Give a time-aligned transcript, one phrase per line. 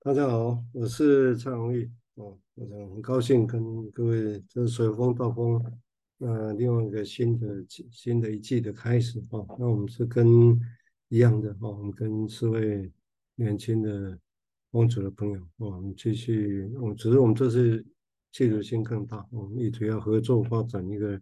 [0.00, 5.60] 大家好，我是蔡宏毅哦，我很高兴跟各位这是随风到风，
[6.18, 10.56] 那另外一个新的新的一季的开始哦，那我们是跟
[11.08, 12.92] 一样的哦，我们跟四位
[13.34, 14.16] 年轻的
[14.70, 17.84] 风主的朋友哦，我们继续，我只是我们这次
[18.30, 21.20] 企图心更大，我们一直要合作发展一个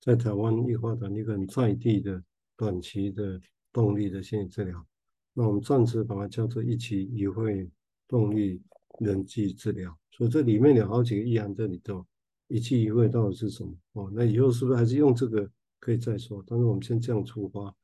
[0.00, 2.20] 在台湾一发展一个很在地的
[2.56, 3.40] 短期的
[3.72, 4.84] 动力的心理治疗，
[5.32, 7.70] 那我们暂时把它叫做一期一会。
[8.08, 8.62] 动力
[9.00, 12.06] 人际治疗，所以这里面有好几个意涵在里头。
[12.48, 13.74] 一期一会到底是什么？
[13.94, 16.44] 哦，那以后是不是还是用这个可以再说？
[16.46, 17.74] 但是我们先这样出发。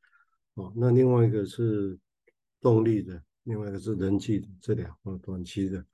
[0.53, 1.99] 哦，那另外一个是
[2.61, 5.85] 动力的，另外一个是人际的治疗啊，短期的。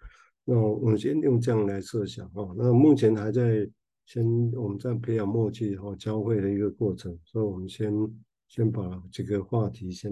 [0.46, 2.54] 那我们先用这样来设想哦。
[2.56, 3.68] 那目前还在
[4.06, 7.92] 先我们在培养默契和交汇的一个过程，所以我们先
[8.48, 10.12] 先把这个话题先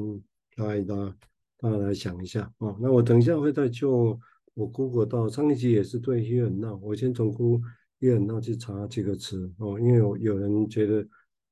[0.55, 1.15] 拉一拉。
[1.59, 4.19] 大家来想一下哦，那我等一下会再就
[4.53, 7.67] 我 Google 到上一集也是对 here now 我先从 Google
[7.99, 11.07] Here and Now 去查几个词哦，因为有有人觉得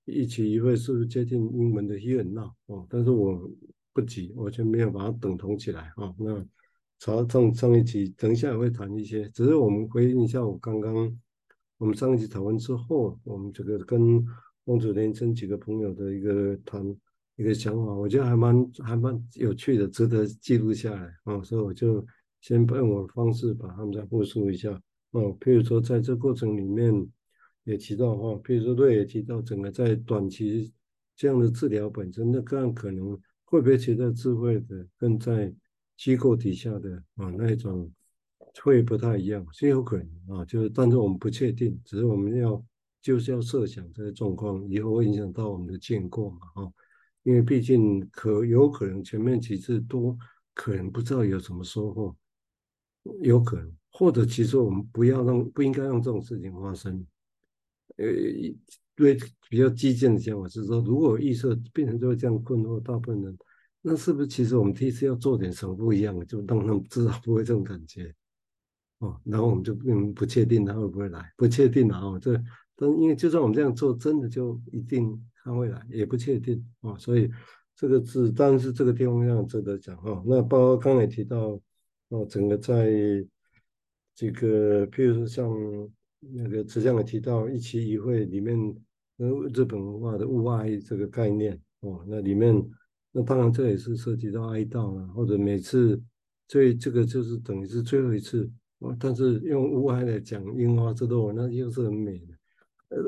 [0.06, 3.50] 一期一会是不是接近英文的 here now 哦，但是我
[3.94, 6.14] 不急，我就没有把它等同起来啊。
[6.20, 6.46] 那
[7.00, 10.94] 查上上一集，等一下也会谈一些，只是我们回应一下我刚刚
[11.80, 14.24] 我们上一集讨论之后，我们这个跟
[14.66, 16.96] 孟主连生几个朋友的一个谈。
[17.38, 22.06] 一个想法，我觉得还蛮还蛮有趣的，值得记录下来啊、所以我就
[22.40, 24.72] 先用我的方式把他们再复述一下
[25.12, 25.38] 哦。
[25.40, 26.94] 譬如说，在这过程里面
[27.66, 30.72] 也提到哈，譬如说对也提到整个在短期
[31.16, 35.54] 这样的治疗本身，那个案可能会不会觉得智慧的跟在
[35.98, 37.92] 机构底下的啊那一种
[38.64, 42.64] 会不太一样，是有可能啊，就是但是我们不确定，只是我们要
[43.02, 46.72] 就是要设想这些状况以后会影响到我们的建构嘛哈。
[47.26, 50.16] 因为毕竟可有可能前面几次都
[50.54, 52.16] 可能不知道有什么收获，
[53.22, 57.04] 有可能，或者其实我们不要让不应该让这种事情发生。
[57.98, 58.06] 呃，
[58.96, 59.18] 对
[59.50, 63.38] 比较激进的想法是说，如果预测变成就会这样困惑大部分人，
[63.82, 68.14] 那是不是其实我们第一次要做点什么不一样的，就让他们知道不会这种感觉
[69.00, 72.40] 哦，然后我们就嗯不确定他会不会来，不确定然后这
[72.76, 75.22] 但因为就算我们这样做，真的就一定。
[75.46, 77.30] 他会来也不确定啊，所以
[77.76, 80.24] 这个字，但是这个地方要值得讲哈。
[80.26, 81.62] 那包括刚才提到
[82.08, 82.90] 哦，整个在
[84.16, 85.48] 这个，譬如说像
[86.20, 88.58] 那个池相也提到一期一会里面，
[89.18, 92.60] 呃，日本文化的物哀这个概念哦，那里面
[93.12, 96.02] 那当然这也是涉及到哀悼啊，或者每次
[96.48, 102.35] 所以这个就是等于是最后一次啊，但是用物哀来讲樱花之落，那又是很美的。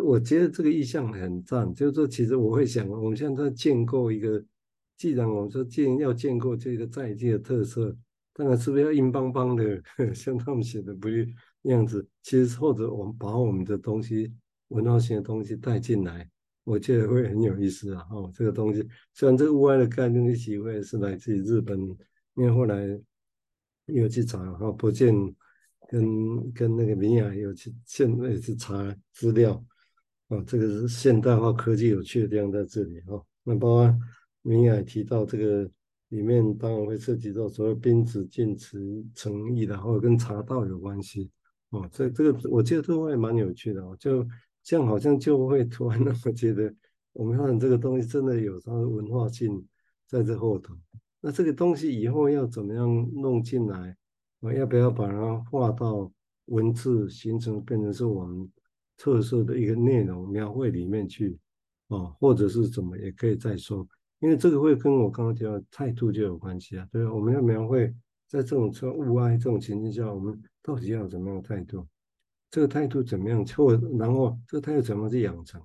[0.03, 4.43] 我觉得这个意象很赞，就是说，其实我会想，我们现在建构一个，
[4.97, 7.95] 既然我们说建要建构这个在地的特色，
[8.33, 9.81] 当然是不是要硬邦邦的，
[10.13, 11.27] 像他们写的不是
[11.61, 12.05] 那样子？
[12.21, 14.33] 其实或者我们把我们的东西，
[14.69, 16.29] 文化性的东西带进来，
[16.63, 18.05] 我觉得会很有意思啊！
[18.11, 21.79] 哦，这个东西虽然这个物哀的概念的体会是来自于日本，
[22.35, 22.99] 因为后来
[23.85, 25.13] 又去查哈，不见。
[25.89, 29.63] 跟跟那个明雅有去现在去查资料
[30.29, 33.23] 哦，这个是现代化科技有趣的地方在这里哈。
[33.43, 33.97] 那包括
[34.41, 35.69] 明雅提到这个
[36.09, 41.31] 里面，当然会涉及到所谓宾子敬词诚意的，或者跟茶道有关系
[41.69, 41.87] 哦。
[41.91, 44.25] 这这个我觉得都会蛮有趣的，就
[44.63, 46.73] 这样好像就会突然让我觉得，
[47.13, 49.65] 我们看这个东西真的有它的文化性
[50.07, 50.75] 在这后头。
[51.21, 53.95] 那这个东西以后要怎么样弄进来？
[54.39, 56.11] 我要不要把它画到
[56.45, 58.49] 文字形成，变成是我们
[58.97, 61.37] 特色的一个内容描绘里面去
[61.87, 63.87] 啊，或者是怎么也可以再说，
[64.19, 66.87] 因为这个会跟我刚刚提到态度就有关系啊。
[66.91, 67.87] 对，我们要描绘
[68.27, 71.87] 在这种说物哀这种情境下，我们到底要怎么样的态度？
[72.49, 73.45] 这个态度怎么样？
[73.45, 75.61] 或然后这个态度怎么去养成？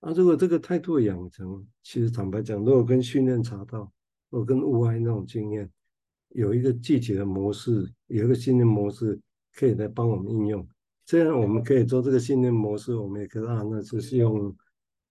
[0.00, 3.92] 啊，如果这个态度养成，其实坦白讲，如果跟训练茶道，
[4.30, 5.70] 或跟物哀那种经验。
[6.28, 9.20] 有一个具体的模式，有一个训练模式
[9.52, 10.64] 可以来帮我们应用。
[11.10, 14.56] 这样我们可以做这个训练模式，我们也可以啊，那就是用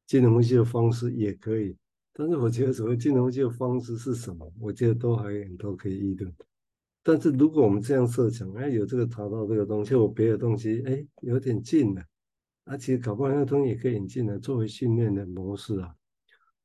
[0.07, 1.75] 金融分析的方式也可以。
[2.13, 4.49] 但是我觉得所谓金融分析的方式是什么？
[4.61, 6.33] 我觉得都还有很多可以议论。
[7.03, 12.01] 但是如果我们这样设想，哎，有这个查到这个东西，我别的东西，哎，有点近了，
[12.63, 15.93] 而且搞不好那东西也可以引进来作为训练的模式啊。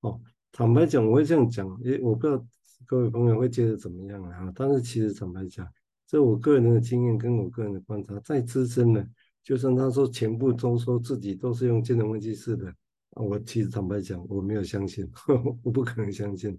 [0.02, 0.20] 哦，
[0.52, 2.46] 坦白讲，我会这样讲，哎，我不知道。
[2.86, 4.52] 各位朋友会觉得怎么样啊？
[4.54, 5.66] 但是其实坦白讲，
[6.06, 9.08] 这我个人的经验跟我个人的观察，再资深的，
[9.44, 12.74] 就算他说全部都说自己都是用精神分析式的，
[13.10, 15.06] 我其实坦白讲，我没有相信，
[15.62, 16.58] 我不可能相信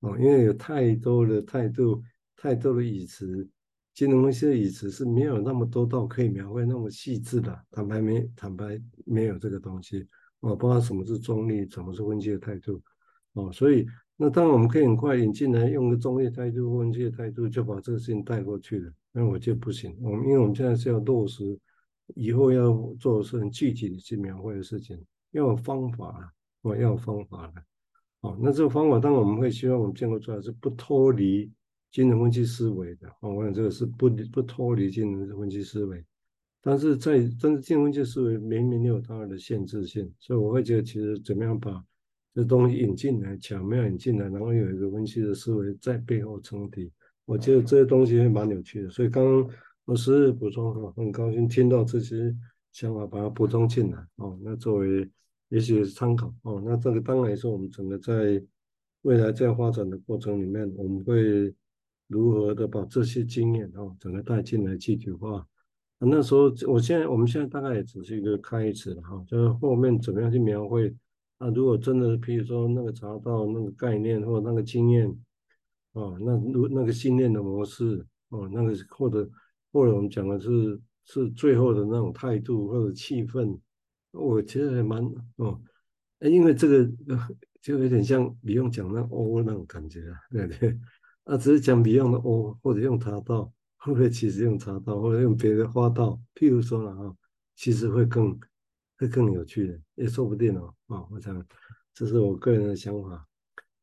[0.00, 2.02] 哦，因为有太多的态度、
[2.36, 3.48] 太多的语词，
[3.94, 10.06] 精神分析的语词是没有那么多到可以描绘那么细致的，坦白没坦白没有这个东西，
[10.40, 12.82] 我不知道什么是中立，什么是分析的态度，
[13.32, 21.58] 哦，所以那当然我们可以很快引进来，用个中立态度、分析的态度就把这个事情带过去了，那我就不行，我们因为我们现在是要落实
[22.14, 24.98] 以后要做的是很具体的去描绘的事情，
[25.32, 26.32] 要有方法，
[26.62, 27.62] 我要有方法的，
[28.20, 31.50] 哦，那这个方法当然我们会希望我们建构出来是不脱离。
[31.92, 36.04] 精神分析思维的，我想这个是不不脱离精神分析思维，
[36.60, 41.82] 但是在但是精神分析思维明明有它的限制性，所以我会觉得其实怎么样把
[42.34, 46.92] 这东西引进来，巧妙引进来，然后有一个分析的思维在背后撑底，
[47.24, 48.90] 我觉得这些东西会蛮有趣的。
[48.90, 49.48] 所以刚刚
[49.86, 52.36] 我是补充哈，很高兴听到这些
[52.72, 55.08] 想法，把它补充进来哦，那作为
[55.48, 58.42] 也许参考哦，那这个当然也是我们整个在
[59.02, 61.54] 未来在发展的过程里面，我们会。
[62.08, 65.44] 如何的把这些经验哦，整个带进来具体化？
[65.98, 70.94] 那时候，我现在，我们现在大概也只是一个开始哈，就是后面怎么样去描绘？
[71.38, 75.08] 啊，如果真的，譬如说那个查到那个概念或那个经验，
[75.94, 79.28] 啊，那如那个信念的模式，哦，那个或者
[79.76, 83.58] 或者我们讲的是是最后的那种态度或者气氛，
[84.12, 85.04] 我其实还蛮
[85.36, 85.60] 哦，
[86.20, 86.90] 因为这个
[87.60, 90.78] 就有点像李用讲那欧那种感觉啊，对不对？
[91.24, 96.18] 啊，只是讲 Beyond 的哦，或者用茶道，会不会其实用茶道，或者用别的花道？
[96.34, 97.14] 譬如说了啊，
[97.54, 98.38] 其实会更
[98.96, 100.74] 会更有趣的，也说不定哦。
[100.86, 101.44] 啊，我想
[101.92, 103.26] 这是我个人的想法。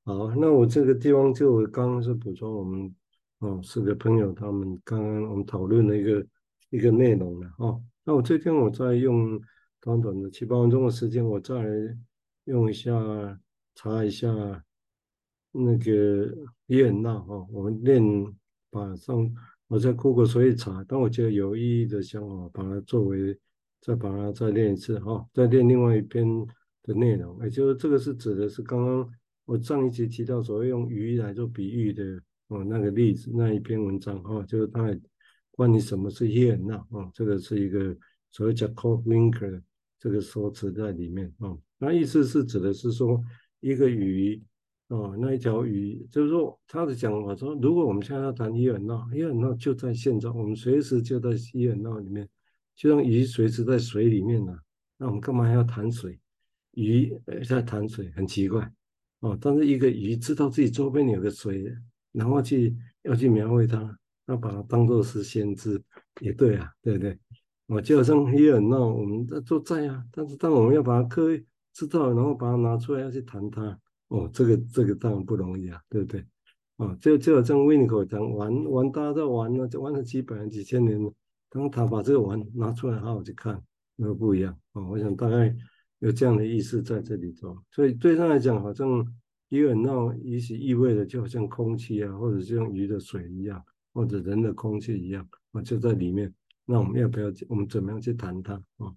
[0.06, 2.94] 好，那我这个地方就刚刚是补充我们
[3.40, 6.26] 哦四个朋友他们刚刚我们讨论的一个
[6.70, 7.84] 一个内容了哦。
[8.04, 9.40] 那我这天我再用
[9.82, 11.56] 短短的七八分钟的时间，我再
[12.46, 12.92] 用一下
[13.76, 14.64] 查一下。
[15.56, 16.36] 那个
[16.66, 18.02] 也很闹哈，我们练
[18.72, 19.32] 把上
[19.68, 23.38] 我在 Google 所以查，但我觉得有意义的想法，把它作为
[23.80, 26.26] 再把它再练一次哈，再练另外一篇
[26.82, 29.08] 的内容，也就是这个是指的是刚刚
[29.46, 34.96] 我上一集提到所谓用鱼来做比喻的哦那个例子那一篇文章哈，就是他
[35.52, 37.96] 关于什么是也很闹啊，这个是一个
[38.32, 39.62] 所谓叫 Code-Linker
[40.00, 43.22] 这个说辞在里面啊，那意思是指的是说
[43.60, 44.42] 一个鱼。
[44.90, 52.30] 哦，那一条鱼，就是说他的讲法说，如果我们现在要谈伊尔纳，伊尔纳就在现在，我们随时就在伊尔纳里面，
[52.76, 54.56] 就像鱼随时在水里面呢、
[54.98, 56.20] 那我们干嘛还要谈水？
[56.74, 57.12] 鱼
[57.48, 58.72] 在谈水很奇怪
[59.22, 59.36] 哦。
[59.42, 61.66] 但是一个鱼知道自己周边有个水，
[62.14, 65.82] 然后去要去描绘它，那把它当做是先知
[66.22, 67.20] 也对啊，对不对？
[67.66, 73.78] 我就好像伊尔纳，我们都在啊，但是当我们要把它刻意知道，然后把它拿出来要去谈它。
[74.10, 76.24] 哦，这个这个当然不容易啊，对不对？
[76.78, 81.12] 哦，就就好像维尼口讲玩玩，大家在玩呢，就玩了几百年、几千年了。
[81.50, 83.60] 当他把这个玩拿出来好好去看，
[83.96, 84.88] 那不一样哦。
[84.90, 85.56] 我想大概
[86.00, 87.58] 有这样的意思在这里头。
[87.72, 88.88] 所以对他来讲，好像
[89.54, 89.92] 伊尔纳
[90.24, 93.64] 也许意味着就好像空气啊，或者是用鱼的水一样，
[93.94, 96.34] 或者人的空气一样啊，就在里面。
[96.66, 97.32] 那我们要不要？
[97.48, 98.92] 我们怎么样去谈它啊？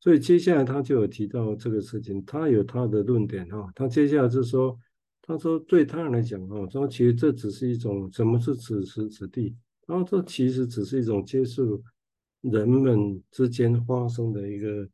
[0.00, 3.70] 所以接下来他就有提到这个事情，他有他的论点哈。
[3.74, 4.78] 他接下来就说，
[5.20, 9.54] 他说对他人来讲哈，说其实这只是一种什么是此时此地，
[9.86, 11.82] 然后这其实只是一种接受
[12.40, 14.88] 人们之间发生的一个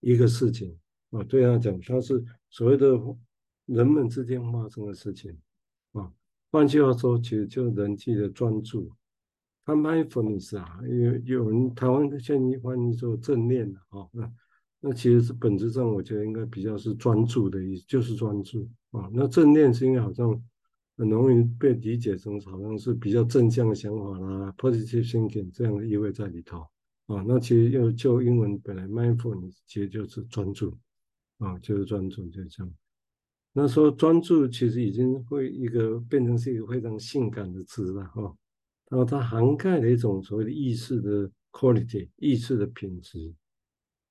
[0.00, 0.76] 一个事情
[1.12, 1.22] 啊。
[1.24, 2.98] 对他讲，他是所谓的
[3.66, 5.36] 人们之间发生的事情
[5.92, 6.12] 啊。
[6.50, 8.90] 换句话说，其实就是人际的专注。
[9.66, 14.06] 他 mindfulness 啊，有有人台湾现在翻译做正念的啊。
[14.12, 14.32] 那
[14.80, 19.08] 那其实是本质上，我觉得应该比较是专注的意思，就是专注啊。
[19.12, 20.30] 那正念是因为好像
[20.98, 26.58] 很容易被理解成好像是比较正向的想法啦，positive thinking 这样的意味在里头
[27.06, 27.24] 啊。
[27.26, 30.76] 那其实又就英文本来 mindfulness 其实就是专注
[31.38, 32.74] 啊，就是专注就这样。
[33.54, 38.22] 那时候专注其实已经会一个变成是一个非常性感的词了哈。
[38.90, 43.32] 然后它涵盖了一种所谓的意识的 quality，意识的品质。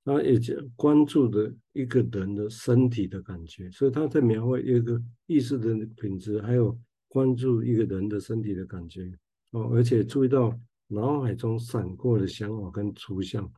[0.06, 9.10] 他也就关注的一个人的身体的感觉，所以他在描绘一个意识的品质，还有关注一个人的身体的感觉
[9.52, 10.54] 哦，而且注意到
[10.88, 13.50] 脑海中闪过的想法跟图像，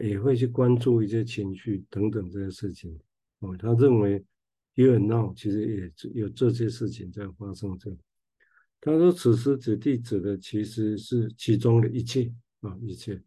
[0.00, 2.96] 也会去关注一些情绪等等这些事情
[3.40, 3.56] 哦。
[3.58, 4.24] 他认为
[4.78, 7.94] here and now 其实也有这些事情在发生着。
[8.80, 13.20] 他说此时此地指的其实是其中的一切啊，一切，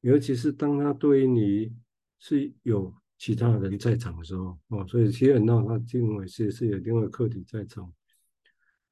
[0.00, 1.72] 尤其是当他对于你。
[2.20, 7.94] 是有其他人在场的时候哦，所以其实很闹，他认为是是有另外课题在场。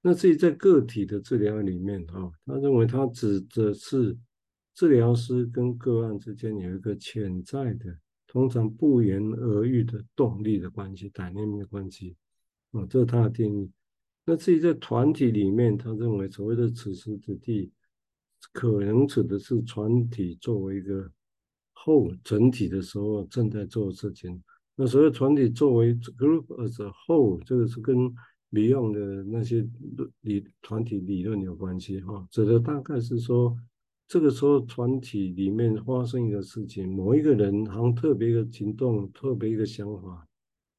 [0.00, 4.16] 那至于在个体的治疗里面，啊，他认为他指的是
[4.74, 12.16] 治疗师跟个案之间有一个潜在的、通常不言而喻的动力的关系、dynamic 的关系，
[12.72, 13.70] 啊，这是他的定义。
[14.24, 17.70] 那至于在团体里面，他认为所谓的此时此地，
[18.52, 21.10] 可能指的是团体作为一个
[21.72, 24.42] 后整体的时候正在做的事情。
[24.74, 28.12] 那所谓团体作为 group as a whole，这个是跟
[28.52, 29.66] Beyond 的那些
[30.22, 33.56] 理团体理论有关系哈，指的大概是说，
[34.08, 40.26] 这个时候团体里面发生一个事情，某一个人好像特别一个行动，特别一个想法，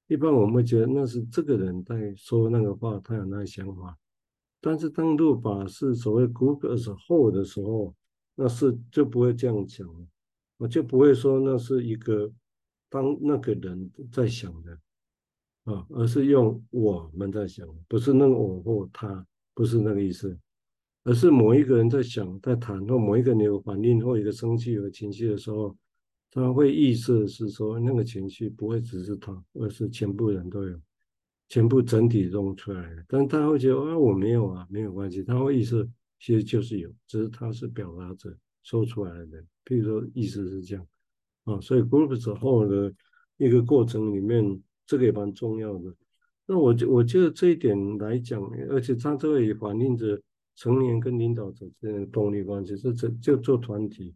[0.08, 3.98] 一般我们觉得那是这个人在说那个话，他有那个想法。
[4.62, 7.94] 但是当如果把是所谓 group as a whole 的时候，
[8.36, 10.08] 那是就不会这样讲了，
[10.58, 12.32] 我就不会说那是一个
[12.90, 14.80] 当那个人在想的。
[15.66, 20.40] 啊，而是用我们在想，不是那个我或他，不是那个意思，
[21.08, 25.74] 而是某一个人在想，在谈，或某一个人有反应，或一个生气、有情绪的时候，
[26.30, 30.78] 他会意识是说，那个情绪不会只是他，而是全部人都有，
[31.48, 33.06] 全部整体中出来的。
[33.08, 35.24] 但他会觉得啊，我没有啊，没有关系。
[35.24, 39.42] 他会意识其实就是有，只是他是表达者说出来的。
[39.64, 40.86] 譬如说，意思是这样
[41.46, 42.94] 啊，所以 group 之后的
[43.38, 44.62] 一个过程里面。
[44.90, 45.94] 这个也蛮重要的。
[46.46, 50.18] 那我觉我觉得这一点来讲，而且他这个也反映着
[50.58, 54.14] 成年跟领导者之间的动力关系，是这就做团体。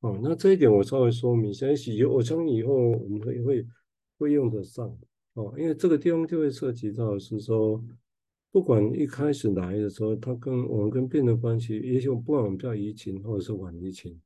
[0.00, 3.66] 哦，那这一点我稍微说明一下，以后我相信以后我们会会
[4.18, 4.86] 会用得上。
[5.32, 7.82] 哦，因为这个地方就会涉及到是说，
[8.50, 14.20] 不管一开始来的时候，他跟我们跟病人关系，也许不管我们叫移情或者是晚移情，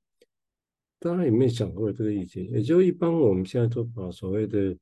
[0.98, 2.50] 大家有没有想过这个议题？
[2.52, 4.76] 也就一般我们现在都把所谓的。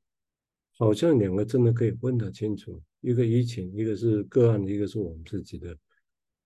[0.77, 5.77] 好像两个真的可以分得清楚，一个移情，一个是个案，一个是我们自己的。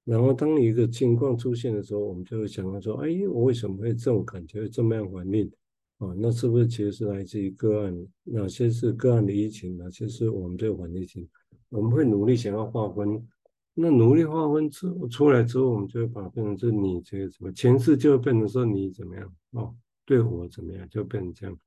[0.06, 5.52] 然后当一个情况出现的时候，我们就会想到说：哎，我为什么会这种感觉，会这么样反应？
[5.98, 8.08] 啊，那是不是其实是来自于个案？
[8.24, 9.76] 哪些是个案的疫情？
[9.78, 11.28] 哪些是我们这个反移情？
[11.70, 13.28] 我们会努力想要划分。
[13.74, 21.58] 那努力划分之出来之后，我们就会把变成是你这个什么前世就会变成说你怎么样哦，对我怎么样，就变成这样。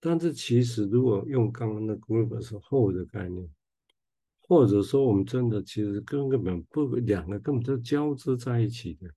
[0.00, 3.48] 但是其实，如果用刚刚的 group 是后的概念，
[4.48, 9.08] 或者说我们真的其实根根本不两个根本就交织在一起的，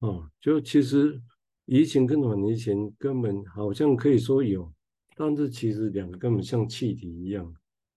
[0.00, 1.20] 哦，就其实
[1.66, 4.72] 移情跟晚移情根本好像可以说有，
[5.14, 7.54] 但是其实两个根本像气体一样，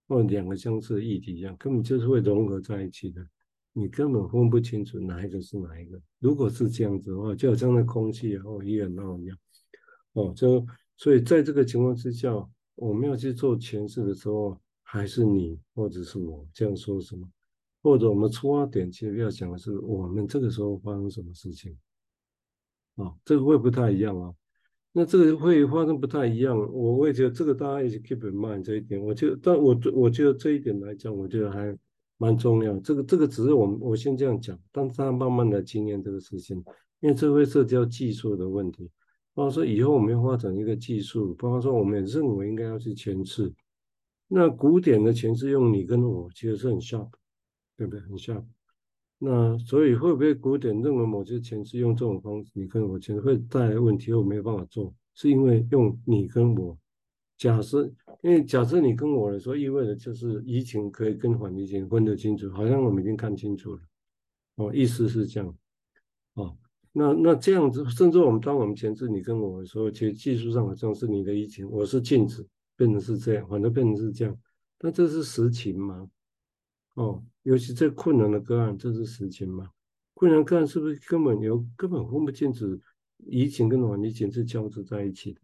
[0.08, 3.26] 或两个相似的液体一样，根本就是会融合在一起的，
[3.74, 6.00] 你根本分不清楚哪一个是哪一个。
[6.20, 9.38] 如果是这样子的话，就好像那空气或一氧化一样，
[10.14, 10.66] 哦，就。
[10.98, 12.34] 所以在这个情况之下，
[12.76, 17.28] 我们要去做前世的时候，还是你或者是我这样说什么，
[17.82, 21.76] 或者我们出发点其实要讲的是我们这个时候发生什么事情，
[22.96, 24.34] 啊、这个会不太一样啊。
[24.94, 29.04] 那这个会发生不太一样，我会觉得这个大家一起 keep in mind 这一点。
[29.04, 31.78] 我觉得，但我我觉得这一点来讲，我觉得还
[32.18, 32.80] 蛮重要。
[32.80, 36.64] 这个这个只是我们我先这样讲，但是他慢慢的经验这个事情，
[37.02, 38.90] 因为这会涉及到技术的问题。
[39.34, 43.52] 包括说以后我们要发展一个技术，包括说我们也认为应该要去前世。
[44.28, 47.10] 那古典的前世用你跟我其实是很 sharp，
[47.78, 48.00] 对不对？
[48.02, 48.44] 很 sharp。
[49.18, 56.78] 那所以会不会古典认为某些前世用这种方式，你跟我前世会带来问题，我没有办法做，是因为用你跟我。
[57.38, 57.86] 假设，
[58.22, 63.82] 因为假设你跟我来说，意味着就是移情可以跟缓移情分得清楚，好像我们已经看清楚了。
[64.56, 65.58] 哦，意思是这样。
[66.36, 66.58] 哦。
[66.94, 74.38] 那那这样子，甚至我们当我们前世你跟我的时候，其实技术上好像是你的移情，我是镜子，变成是这样，反正变成是这样。
[74.78, 76.10] 但这是实情吗？
[76.96, 79.70] 哦，尤其这困难的个案，这是实情吗？
[80.14, 82.66] 困难个案是不是根本有根本分不清楚
[83.26, 85.42] 移情跟反移情是交织在一起的？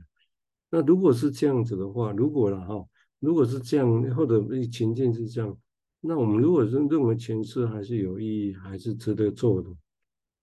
[0.70, 2.86] 那如果是这样子的话，如果了哈，
[3.20, 5.58] 如果是这样，或者情境是这样，
[6.00, 9.70] 那我们如果认认为前世还是有意义，还是值得做的。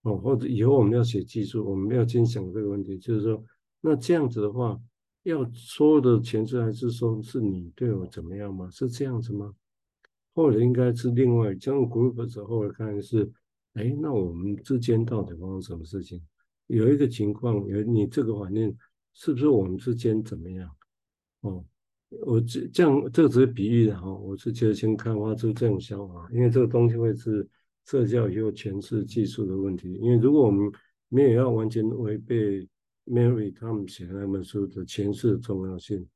[0.02, 3.42] 哦，或者以后我们要写技术，我们要先想这个问题，就是说，
[3.80, 4.78] 那这样子的话，
[5.22, 8.68] 要说的前置还是说是你对我怎么样吗？
[8.70, 9.54] 是这样子吗？
[10.34, 13.30] 或者应该是另外将 group 之后来看是，
[13.74, 16.22] 哎，那我们之间到底发生什么事情？
[16.66, 18.76] 有一个情况，有你这个环境，
[19.14, 20.70] 是不是我们之间怎么样？
[21.40, 21.64] 哦，
[22.26, 27.48] 我这这样，这个只是比喻的哈，我是觉得先开发出这种想法，因为这个东西会是。
[27.86, 30.70] 社交也有前置技术的问题，因为如果我们
[31.08, 32.68] 没有要完全违背
[33.08, 36.06] Mary 他们写那本书的前世的重要性，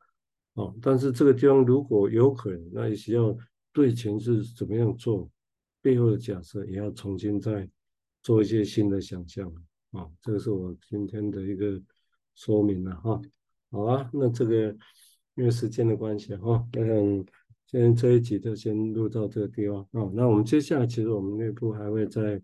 [0.55, 3.37] 哦，但是这个地方如果有可能，那也需要
[3.73, 5.31] 对前世怎么样做，
[5.81, 7.69] 背后的假设也要重新再
[8.23, 9.51] 做一些新的想象
[9.93, 10.07] 啊。
[10.21, 11.81] 这个是我今天的一个
[12.35, 13.21] 说明了哈。
[13.71, 14.77] 好啊，那这个
[15.35, 17.25] 因为时间的关系哈，我想
[17.67, 20.11] 今天这一集就先录到这个地方啊。
[20.15, 22.39] 那我们接下来其实我们内部还会在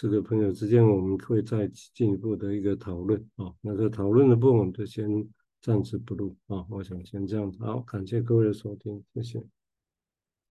[0.00, 3.52] 这个朋友之间，我们会再进一步的一个讨论啊。
[3.60, 5.28] 那个讨论的部分我们就先
[5.60, 6.64] 暂时不录啊。
[6.70, 9.57] 我想先这样子，好，感谢各位的收听，谢谢。